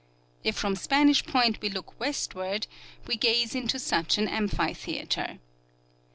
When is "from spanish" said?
0.57-1.23